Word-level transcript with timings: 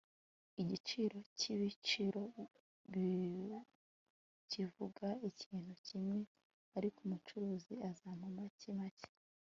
Igiciro 0.61 1.17
cyibiciro 1.39 2.21
kivuga 4.51 5.07
ikintu 5.29 5.71
kimwe 5.85 6.19
ariko 6.77 6.97
umucuruzi 7.05 7.73
azampa 7.89 8.27
make 8.37 8.69
make 8.79 9.07